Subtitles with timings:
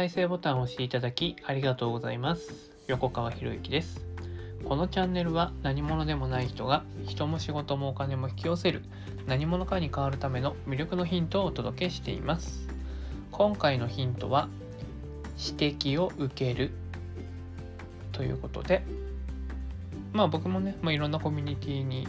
[0.00, 2.72] 再生ボタンを押していただきありがとうございます。
[2.86, 4.02] 横川博之です。
[4.64, 8.82] このチャンネルは何者でもない人が人も仕事もお金も引き寄せる
[9.26, 12.66] 何者かに変わるための魅力のヒントをお届けしています。
[13.30, 14.48] 今回のヒントは
[15.38, 16.70] 指摘を受ける
[18.12, 18.82] ということで
[20.14, 22.08] まあ僕もね、まあ、いろんなコミュニティに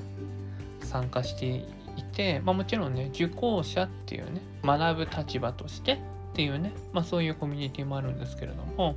[0.79, 1.65] 参加して
[1.97, 5.99] いて、まあ、もちろんね受講者っていうね学ぶ立場として
[6.31, 8.95] っていうね、まあ、そういうコミュニティもあるんですけれども、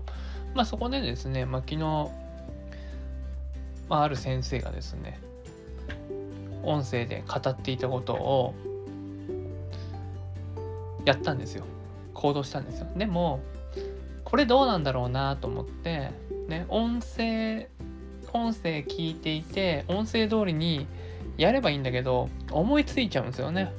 [0.55, 1.79] まあ、そこでですね、まあ、昨日、
[3.89, 5.19] まあ、ある先生がですね
[6.63, 8.55] 音声で語っていたことを
[11.05, 11.65] やったんですよ。
[12.15, 12.87] 行動したんですよ。
[12.97, 13.41] でも
[14.25, 16.11] これどうなんだろうなと思って
[16.49, 17.69] ね音声
[18.33, 20.87] 音声聞いていて音声通りに
[21.37, 23.73] やればいいんだけど思いついちゃうんですよね。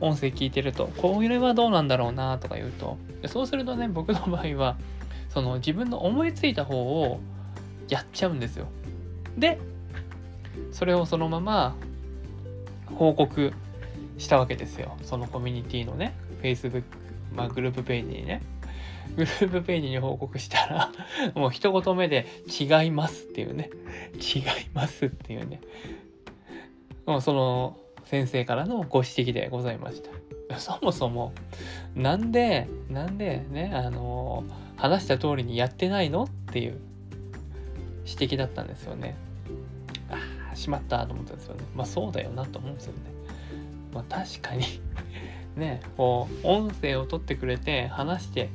[0.00, 4.76] 音声聞いてるとこれはどうなんだろうなとか言うとそうするとね僕の場合は
[5.30, 7.20] その自分の思いついた方を
[7.88, 8.66] やっちゃうんですよ。
[9.36, 9.58] で
[10.72, 11.76] それをそのまま
[12.86, 13.52] 報告
[14.18, 14.96] したわけですよ。
[15.02, 16.84] そのコミュニティのね Facebook、
[17.34, 18.42] まあ、グループページにね。
[19.14, 20.92] グループページに報告したら
[21.34, 23.70] もう一言目で「違います」っていうね
[24.18, 24.42] 「違い
[24.74, 25.60] ます」っていうね。
[27.06, 30.02] もうその先生からのご指摘でございまし
[30.48, 30.58] た。
[30.58, 31.32] そもそも、
[31.94, 34.44] なんで、なんでね、あの
[34.76, 36.80] 話した通りにやってないのっていう
[38.06, 39.16] 指摘だったんですよね。
[40.08, 40.16] あ
[40.52, 41.64] あ、しまったと思ったんですよね。
[41.74, 42.98] まあそうだよなと思うんですよね。
[43.92, 44.64] まあ確かに
[45.56, 48.50] ね、こう、音声を取ってくれて話して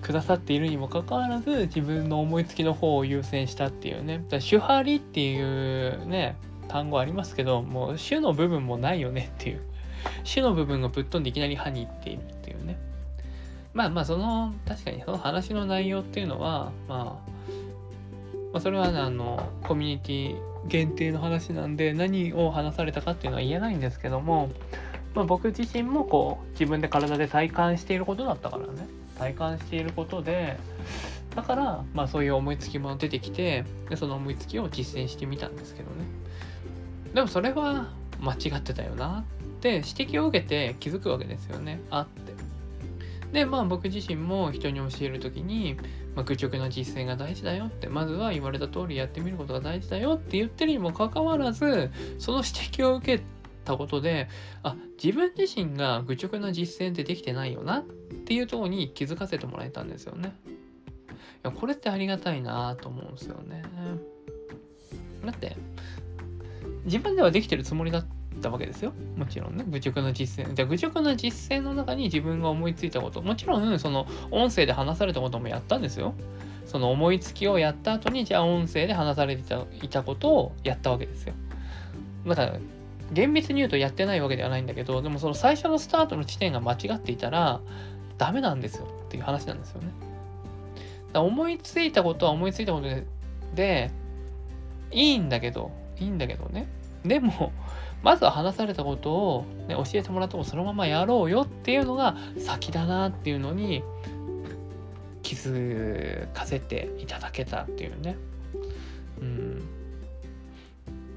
[0.00, 4.24] くださっているにもかかわらず自分の思いつきの方を優先したっていうね。
[4.30, 6.36] だ手張りっていうね、
[6.68, 9.60] 単語ありますけどもう主の部分もないよねっていう。
[10.22, 12.78] 主の部分がぶっ飛んでいきなり歯にいっているっていうね。
[13.72, 17.30] まあまあその確かにその話の内容っていうのは、まあ、
[18.52, 24.50] まあそれはあのコミュニティ限定の話なんで何を話されたかっていうのは言えないんですけども、
[25.14, 28.86] まあ、僕自身もこう自分で体で体感していることだったからね。
[29.18, 30.56] 体感していることで
[31.36, 36.04] だから、まあ、そういう思いつきも出てきてでその思いつきを実践してみたんですけどね。
[37.14, 37.88] でもそれは
[38.20, 41.80] 間違ってたよなって指摘を受けて気づくわけですよね。
[41.90, 42.34] あって。
[43.32, 45.76] で、まあ僕自身も人に教える時に、
[46.14, 53.24] まあ、愚直な実践が大事だよって、まずは言われた通りやってみることが大事だよって言ってるにもかかわらず、その指摘を受け
[53.64, 54.28] たことで、
[54.62, 57.84] あ、自分自身が愚直な実践ってできてないよなっ
[58.24, 60.34] ていうとこに気づかせてもらえたんですよね。
[60.48, 63.62] いや、これってありがたいなと思うんですよね。
[65.24, 65.56] だって、
[66.84, 68.06] 自分ではできてるつもりだっ
[68.42, 68.92] たわけですよ。
[69.16, 69.64] もちろんね。
[69.66, 70.54] 愚直な実践。
[70.54, 73.22] じゃあ、愚直な実践の中に自分が思いついたこと。
[73.22, 76.14] もちろん、その、音声で話されたこともやったんですよ。
[76.66, 79.42] その思いつきをやった後に、じゃあ、音声で話されて
[79.82, 81.34] いたことをやったわけですよ。
[82.26, 82.58] だから、
[83.12, 87.60] 厳密に言うとやってないわけではないんだけど、でもその最初のスタートの地点が間違っていたら、
[88.18, 89.88] ダメなんですよっていう話なんですよね。
[91.12, 93.06] だ思いついたことは思いついたことで、
[93.54, 93.90] で
[94.90, 96.66] いいんだけど、いいんだけどね。
[97.04, 97.52] でも、
[98.02, 103.82] まずは話されたことを、ね、教えてもらってもそのままやろうよっていうのが先だなっていうのに
[105.22, 108.16] 気づかせていただけたっていうね。
[109.20, 109.62] うん。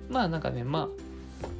[0.09, 0.87] まあなんかね、まあ、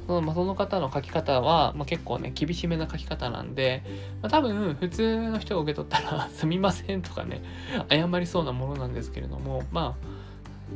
[0.06, 3.82] そのま、その方の書き方は、まあ、結構ね、厳しめな書き方なんで、
[4.22, 7.42] まあ、多分普通の人が受け取ったら すみませんとかね、
[7.90, 10.17] 謝りそうなものなんですけれども、まあ、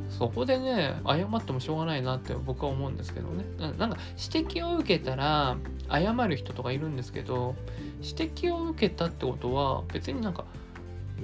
[0.09, 3.45] そこでね、謝ってもしょうがないなって僕は思うんですけどね。
[3.79, 3.97] なんか
[4.35, 5.57] 指摘を受けたら
[5.91, 7.55] 謝る人とかいるんですけど、
[8.03, 10.45] 指摘を受けたってことは別になんか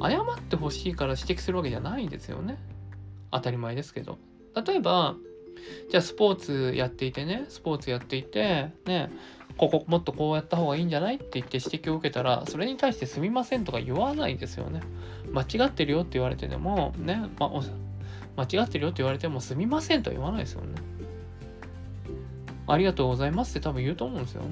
[0.00, 2.58] 謝ってほしいから指摘するわけじゃないんですよね。
[3.30, 4.18] 当たり前ですけど。
[4.54, 5.16] 例えば、
[5.90, 9.10] じゃあスポーツやっていてね、スポーツやっていて、ね、
[9.56, 14.80] ここもっとこうやった方がいいんじゃないって言って指摘を受けたら、それに対してすみませんとか言わないですよね。
[15.32, 17.50] 間違ってるよって言われてでも、ね、まあ、
[18.38, 20.68] 間違ってるよって言われてもすみませんとは言わないですよね。
[22.68, 24.48] ありがとうございますって多分言うと思うんですよね。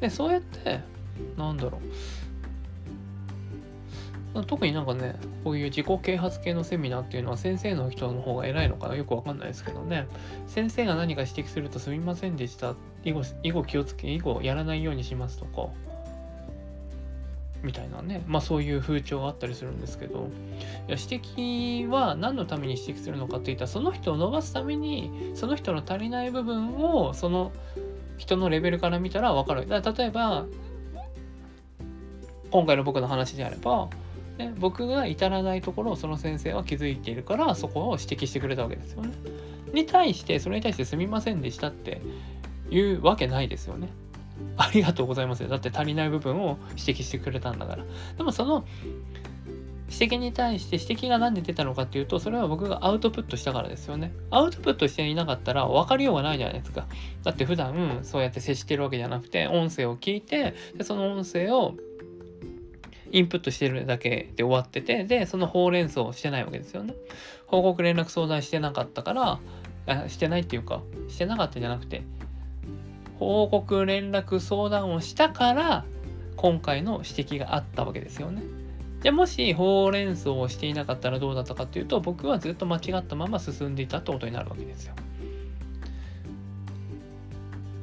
[0.00, 0.80] で、そうやって、
[1.38, 1.80] なんだろ
[4.34, 4.44] う。
[4.44, 10.06] 特になんかね、こういう自己啓発系のセミナーっていうのは先生の人の方が偉いのかなよくわかんないですけどね。
[10.46, 12.74] 先生が何か指摘するとすみませんでした。
[13.04, 15.68] 以後、以後気をつけ、以後やらないようにしますとか。
[17.62, 20.28] みたいなね、まあそういう風潮があったりするんですけど、
[20.88, 27.52] いや指摘は何のために指摘するのかっていったら、その人を伸ばすために、その人の足りない部分を、その
[28.16, 29.66] 人のレベルから見たら分かる。
[29.66, 30.46] だから例えば、
[32.50, 33.88] 今回の僕の話であれば、
[34.38, 39.12] ね、僕が至らないところをその先生は気づいているからそこを指摘してくれたわけですよね。
[39.74, 42.00] に対してそれに対してすみませんでしたって
[42.70, 43.88] いうわけないですよね。
[44.56, 45.48] ありがとうございますよ。
[45.48, 47.84] だって足りない部分を指摘してくれたんだから。
[48.16, 48.64] でもその
[49.90, 56.86] 指摘に対して指摘が何で出たのかっていうとそれは僕がアウトプットしたからですよねアウトプットしていなかったら分かりようがないじゃないですか
[57.24, 61.74] だって普段そうやって接してるわけじゃなくて音声を聞いてでその音声を
[63.10, 66.94] インプットしてるだけで終わっててでそのほうれん草をしてないわけですよね
[67.46, 69.40] 報告連絡相談してなかったから
[69.86, 72.02] あしてないっていうかしてなかったじゃなくて
[73.18, 75.84] 報告連絡相談をしたから
[76.36, 78.42] 今回の指摘があったわけですよね
[79.02, 84.94] じゃあもしほうれん草をしていなかったらどうだったかっていうと僕はずっと間違ったまま進んでいたってことになるわけですよ。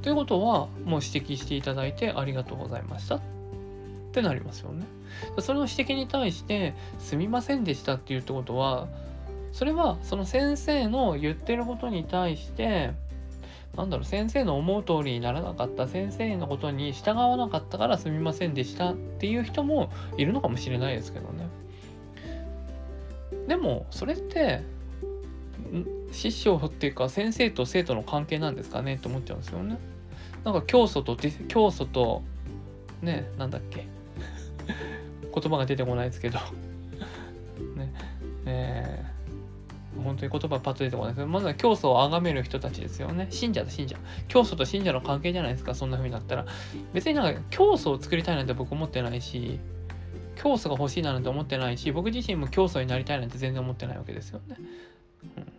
[0.02, 3.22] ということはもう指摘していただいてありがとうございましたっ
[4.12, 4.86] てなりますよね。
[5.40, 8.88] それの指摘に対してすみませんでしたっていうってことは
[9.54, 12.92] それはその先生の言ってることに対して
[13.76, 21.48] なんだろう先生の思う通りにならなかった先生のことに従わなかったからすみませんでしたっていう人もいるのかもしれないですけどね。
[23.48, 24.62] でもそれって
[26.12, 28.96] 師匠っていうか先生と生徒の関係なんですかね？
[28.96, 29.78] って思っちゃうんですよね。
[30.44, 31.18] なんか教祖と
[31.48, 32.22] 教祖と
[33.02, 33.88] ねなんだっけ？
[35.34, 36.40] 言葉が出てこないですけど。
[37.76, 37.94] ね。
[38.46, 38.95] えー
[40.06, 43.28] 本当に言葉パッと出てこないですけど、まずは教祖を崇める人たちですよね。
[43.30, 43.98] 信者だ信者。
[44.28, 46.46] 教祖と信者の関係じゃないですか、そんな風になったら。
[46.94, 49.60] 別になんか教祖を作りたいなんて僕思ってないし、
[50.36, 54.58] 教祖が欲しいなんて思ってないし、僕自身も教祖になりたいなんて全然思ってないわけですよね。
[55.38, 55.55] うん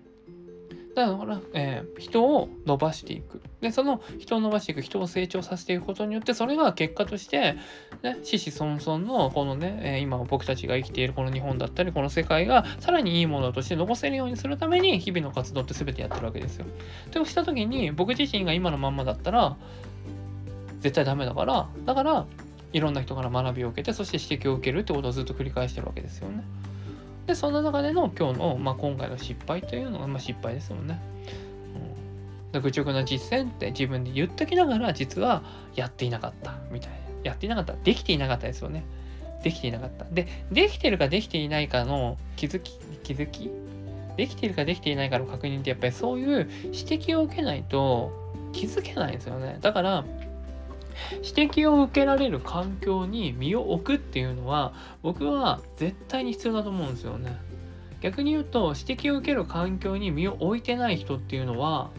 [0.97, 3.43] だから、えー、人を伸ばしていく。
[3.61, 7.57] で、その人を伸ばしていく、人を成長させていくことによって、それが結果として、
[8.03, 16.65] ね、子々孫々のこのね、えー、今僕たちが生きているこの日本だったり、この世界がさらにいいものとして残せるようにするために、日々の活動って全てやってるわけですよ。
[17.11, 19.55] とした時に、僕自身が今のまんまだったら、
[20.81, 22.27] 絶対ダメだから、だから、
[22.73, 26.43] いろんな人から学びを受けて、そして指摘を受けるってことをずっと繰り返してるわけですよね。
[27.27, 31.01] でそんな中での今日の、まあ、今回の失敗というのが、まあ、失敗ですもんね。
[32.53, 35.43] うん、愚直な実践って自分で言っときながら実は
[35.75, 36.97] やっていなかったみたいな。
[37.25, 37.75] やっていなかった。
[37.83, 38.85] できていなかったですよね。
[39.43, 40.05] できていなかった。
[40.05, 43.51] で、できてるかできていないかの気づき、気づき？
[44.17, 48.13] できているかできていないかの確認ってやっぱりそういう指摘を受けないと
[48.53, 49.59] 気づけないんですよね。
[49.61, 50.05] だから
[51.23, 54.73] 指摘を受けられる環境に身を置くっていうのは
[55.03, 57.37] 僕は絶対に必要だと思うんですよね。
[58.01, 61.91] 逆に言うと指摘を受ける環境に身を置いてない人っていうのは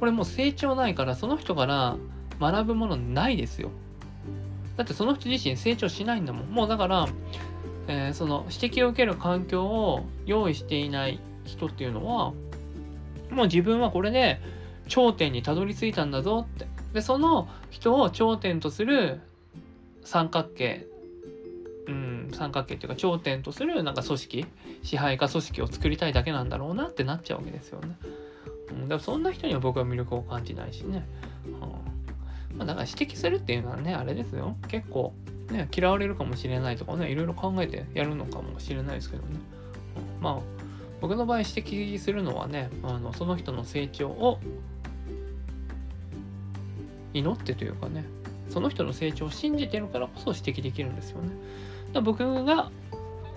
[0.00, 1.96] これもう成長ないからその人から
[2.40, 3.70] 学ぶものないですよ。
[4.76, 6.46] だってその人自身成長しないんだもん。
[6.46, 7.08] もうだから、
[7.88, 12.32] えー、その指摘を受ける環境を用意していない人っていうのは
[13.30, 14.40] もう自分はこれで
[14.86, 19.20] 頂点にたどり着いたんだぞってでその人を頂点とする
[20.04, 20.86] 三角形
[21.86, 24.46] うん三角形っていうか頂点とするなんか組織
[24.82, 27.96] 支配下組織を作りたいだけなんだろうなってなっちゃうわけですよね。
[28.70, 31.06] うん、だからそんな人には僕は魅力を感じないしね。
[31.46, 31.98] うん
[32.56, 35.12] まあ、だから指摘するっていうのはねあれですよ結構
[35.50, 39.38] ね嫌われるかもしれないとかねいろいろ考えてやるのかもしれないですけどね。
[40.20, 40.38] まあ
[41.00, 44.40] 僕の場合指摘するのはねあのその人の成長を
[47.14, 48.04] 祈ってというかね
[48.48, 51.30] その人の成長を信じてるからこそ指摘できるんですよね。
[51.92, 52.70] だ僕が、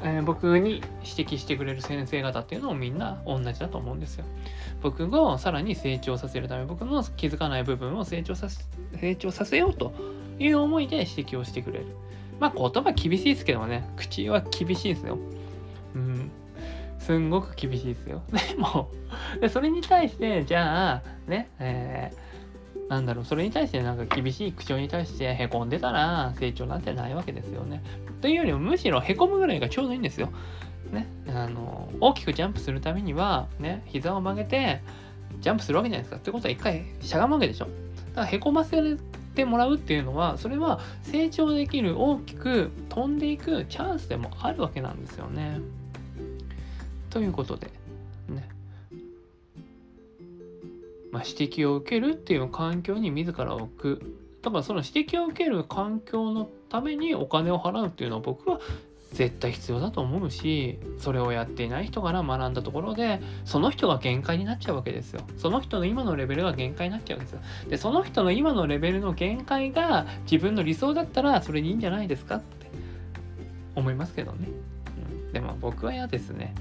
[0.04, 4.26] えー、僕に指摘してくれる先生方っていうのもみんな同じだと思うんですよ。
[4.82, 8.64] 僕がさらに成長させるため僕の気づかない部分を成長させ
[9.00, 9.94] 成長させようと
[10.40, 11.88] いう思いで指摘をしてくれる。
[12.40, 15.18] まあ言葉厳しいですけどね口は厳しいですよ。
[15.96, 16.32] うん。
[17.00, 18.22] すんごく厳しいですよ。
[18.32, 18.90] でも、
[19.50, 22.32] それに対して、じゃあ、ね、えー
[22.92, 27.82] なんだろう、それに対してなんか厳しい口調に対してへこんでたら成長なんてないわけですよね。
[28.20, 30.30] というよりもむしろへこむぐらいがちょうどいいんですよ。
[30.92, 34.82] ね、あの大きくジャンプするためには、ね、膝を曲げて
[35.40, 36.18] ジャンプするわけじゃないですか。
[36.18, 37.68] ってことは一回しゃがむわけでしょ。
[37.68, 38.98] だからへこませ
[39.36, 45.62] てもらうっていうのは、それは成長できる大きく飛んでいくチャンスでもあるわけなんですよね。
[47.10, 47.72] ということで、
[51.12, 54.02] まあ、指摘を受けるっていう環境に自ら置く。
[54.42, 58.60] だからその指摘を受ける環境のためにお金を払うっていうのは僕は
[59.14, 65.22] 絶対必要だと思うしそれをやっていない人から学んだところでその人が限界になっちゃうわけですよ。
[65.38, 67.42] その人の今のレベルが限界になっちゃうんですよ。
[67.70, 72.72] でその人の今のレベルの限界が自分の理想だったらそれにいいんじゃないですかって
[73.76, 74.48] 思いますけどね、
[75.28, 76.56] うん、でも僕は嫌ですね。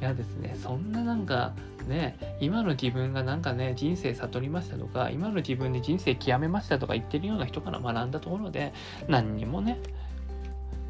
[0.00, 1.54] 嫌ですねそんななんか
[1.88, 8.72] ね今の自分がなんかね人生悟りましたとか今の自分で人生極めましたとか言ってるような人から学んだところで
[9.08, 9.78] 何にもね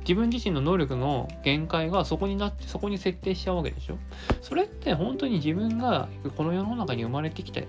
[0.00, 3.99] 自分自身の能力の限界がそこになってそこに設定しちゃうわけでしょ。
[4.41, 7.69] それって本当に自分がこの世の中に生まれてきて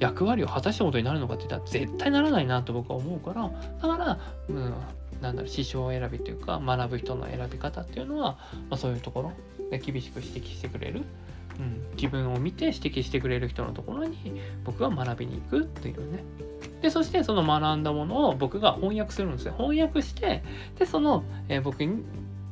[0.00, 3.50] 役割を果たしたことになるのかって言ったら絶対ならないなと僕は思うから
[3.82, 4.18] だから、
[4.48, 4.74] うん、
[5.20, 8.38] なんだろう師匠選びというか学ぶ人の選び方っていうのは、
[8.70, 9.32] まあ、そういうところ
[9.70, 11.02] で厳しく指摘してくれる、
[11.58, 16.24] うん、自分を見て指摘してくれる人のところに僕は学びに行くっていうね。
[16.82, 19.54] でそしてその学んだものを僕が翻訳するんですよ。
[19.56, 20.42] 翻訳して
[20.78, 21.80] でその、えー、僕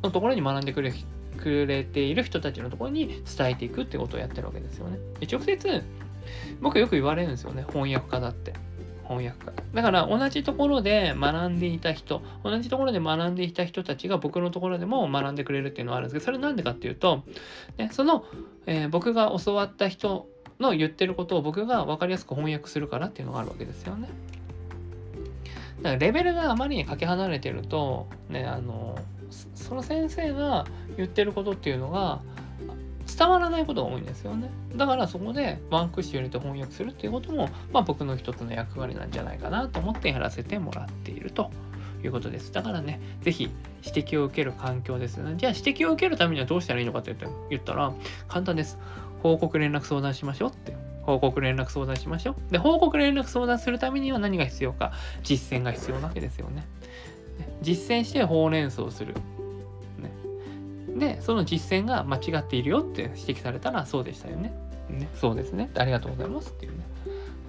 [0.02, 0.92] のところに学んでくれ
[1.36, 4.98] くれている人たちのところに伝えていくってことをやってるわけですよね。
[5.20, 5.82] で直接
[6.60, 8.54] 僕よく言われるんですよね翻訳家だって。
[9.04, 17.22] 翻訳家だから同じところで学んでいた人同じところで学んでいた人たちが僕のところでも学んでくれるっていうのはあるんですけどそれなんでかっていうと、
[17.78, 18.24] ね、その、
[18.66, 24.08] えー、僕が教わった人の言ってることを僕が分かりやすく翻訳するからっていうのがあるわけですよね。
[25.82, 28.96] だからレベルがあまりにかけ離れてると、ね、あの
[29.54, 32.22] その先生が言ってることっていうのが
[33.16, 34.50] 伝わらないことが多いんですよね。
[34.74, 41.50] だからそこでワンクッション入れて翻訳するっていうことも、まあ、僕の一つの役割なんじゃないかなと思ってやらせてもらっていると
[42.02, 42.52] いうことです。
[42.52, 43.50] だからね、是非
[43.84, 45.34] 指摘を受ける環境ですよね。
[45.36, 47.14] じゃあ指摘を受けるためにはどうしたらいいのかって
[47.50, 47.92] 言ったら
[48.28, 48.78] 簡単です。
[49.22, 50.76] 報告連絡相談しましょうって。
[51.02, 52.52] 報告連絡相談しましょう。
[52.52, 54.92] で、報告連絡相談するためには何が必要か。
[55.22, 56.66] 実践が必要なわけですよね。
[57.62, 59.14] 実践してほうれん草をする。
[60.94, 64.52] で、その実践が間違っているよって指摘されたらそうでしたよね。
[64.88, 65.70] ねそうですね。
[65.76, 66.84] ありがとうございますっていうね。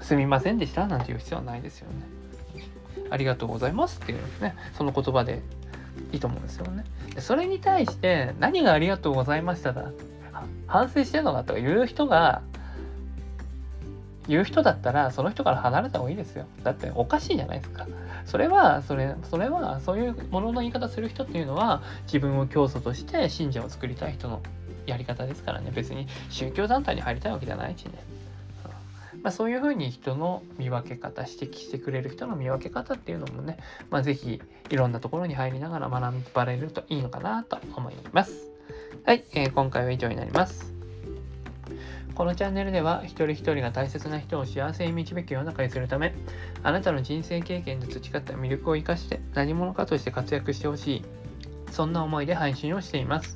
[0.02, 2.16] すみませんでしたなんて言う必要はないですよね。
[3.10, 5.42] ありがとうございますっていうね、その言葉で
[6.12, 6.84] いいと思うんですよね。
[7.20, 9.92] それに対して何がありがとうございましただ
[10.68, 12.42] 反省してるのかとか言う人が
[14.28, 16.46] 言う人だったらその人から離れた方がいいですよ。
[16.64, 17.88] だっておかしいじゃないですか。
[18.26, 24.42] それはそれそれはそういうものの言い方する人っていうのは自分を教祖として信者を作りたい人の
[24.86, 25.72] やり方ですからね。
[25.74, 27.92] 別に宗教団体に入りたいわけじゃないしね、
[29.26, 33.58] まあ、そういうふうに人の見分け方指摘してくれる人の見分け方っていうのもね、
[33.90, 34.40] まあ、是非
[34.70, 38.52] いろんなところに入りながら学ばれるといいのかなと思います。
[39.04, 40.74] はい、えー、今回は以上になります。
[42.16, 46.16] このチャンネルでは一人一人が大切な人を幸せに導く世の中にするため
[46.64, 51.06] あなたの人生経験で培った魅力を生かして何者かとして活躍してほしい
[51.72, 53.36] そんな思いで配信をしています。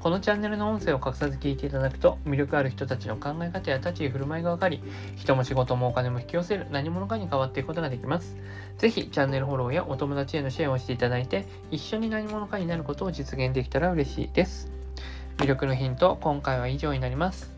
[0.00, 4.80] このチャンネルの音声を隠さず聞いていただくと魅力ある人たちの考え方や立ち居振る舞いが分かり
[5.16, 8.36] 人も仕事もお金も引き寄せる何者かに変わっていくことができます。
[8.76, 14.70] ぜひチャンネルフォローやお友達へのシェアをしていただいて一緒に何者かになることを実現できたら嬉しいです。
[15.38, 17.57] 魅力のヒント、今回は以上になります。